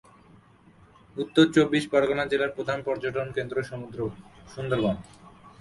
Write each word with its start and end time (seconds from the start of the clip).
উত্তর 1.15 1.45
চব্বিশ 1.55 1.83
পরগনা 1.93 2.23
জেলার 2.31 2.55
প্রধান 2.57 2.79
পর্যটন 2.87 3.27
কেন্দ্র 3.37 3.55
সুন্দরবন। 3.69 4.95